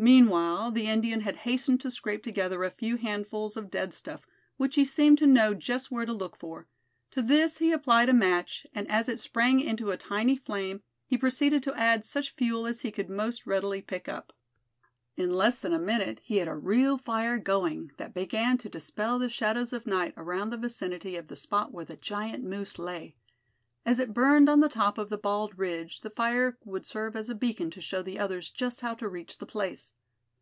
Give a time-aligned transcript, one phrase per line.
[0.00, 4.24] Meanwhile the Indian had hastened to scrape together a few handfuls of dead stuff,
[4.56, 6.68] which he seemed to know just where to look for;
[7.10, 11.18] to this he applied a match and as it sprang into a tiny flame, he
[11.18, 14.32] proceeded to add such fuel as he could most readily pick up.
[15.16, 19.18] In less than a minute he had a real fire going, that began to dispel
[19.18, 23.16] the shadows of night around the vicinity of the spot where the giant moose lay.
[23.86, 27.30] As it burned on the top of the bald ridge, the fire would serve as
[27.30, 29.94] a beacon to show the others just how to reach the place.